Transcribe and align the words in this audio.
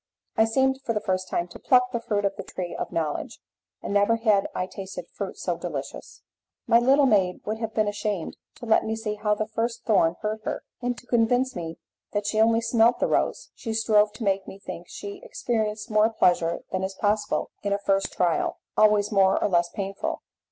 I 0.35 0.45
seemed 0.45 0.81
for 0.83 0.93
the 0.93 0.99
first 0.99 1.29
time 1.29 1.47
to 1.49 1.59
pluck 1.59 1.91
the 1.91 1.99
fruit 1.99 2.25
of 2.25 2.35
the 2.35 2.41
tree 2.41 2.73
of 2.75 2.91
knowledge, 2.91 3.37
and 3.83 3.93
never 3.93 4.15
had 4.15 4.47
I 4.55 4.65
tasted 4.65 5.05
fruit 5.13 5.37
so 5.37 5.57
delicious. 5.59 6.23
My 6.65 6.79
little 6.79 7.05
maid 7.05 7.41
would 7.45 7.59
have 7.59 7.75
been 7.75 7.87
ashamed 7.87 8.35
to 8.55 8.65
let 8.65 8.83
me 8.83 8.95
see 8.95 9.13
how 9.13 9.35
the 9.35 9.45
first 9.45 9.83
thorn 9.85 10.15
hurt 10.23 10.41
her, 10.43 10.63
and 10.81 10.97
to 10.97 11.05
convince 11.05 11.55
me 11.55 11.77
that 12.13 12.25
she 12.25 12.41
only 12.41 12.61
smelt 12.61 12.97
the 12.97 13.05
rose, 13.05 13.51
she 13.53 13.75
strove 13.75 14.11
to 14.13 14.23
make 14.23 14.47
me 14.47 14.57
think 14.57 14.87
she 14.89 15.21
experienced 15.23 15.91
more 15.91 16.09
pleasure 16.09 16.61
than 16.71 16.83
is 16.83 16.95
possible 16.95 17.51
in 17.61 17.71
a 17.71 17.77
first 17.77 18.11
trial, 18.11 18.57
always 18.75 19.11
more 19.11 19.39
or 19.39 19.49
less 19.49 19.69
painful. 19.69 20.23